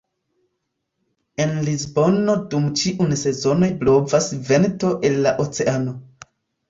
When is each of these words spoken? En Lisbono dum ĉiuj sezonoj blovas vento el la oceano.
En 1.45 1.51
Lisbono 1.67 2.35
dum 2.53 2.65
ĉiuj 2.81 3.19
sezonoj 3.27 3.69
blovas 3.85 4.31
vento 4.49 4.91
el 5.11 5.21
la 5.27 5.35
oceano. 5.45 5.95